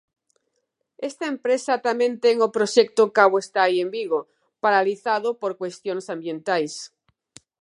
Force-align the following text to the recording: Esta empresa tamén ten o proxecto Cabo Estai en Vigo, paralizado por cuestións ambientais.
Esta 1.09 1.25
empresa 1.33 1.83
tamén 1.87 2.11
ten 2.23 2.37
o 2.47 2.53
proxecto 2.55 3.11
Cabo 3.17 3.35
Estai 3.45 3.73
en 3.83 3.89
Vigo, 3.95 4.19
paralizado 4.63 5.29
por 5.41 5.51
cuestións 5.61 6.05
ambientais. 6.15 6.73